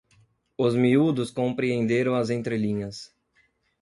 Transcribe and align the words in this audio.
Os 0.57 0.73
miúdos 0.73 1.29
compreenderam 1.29 2.15
as 2.15 2.31
entrelinhas 2.31 3.15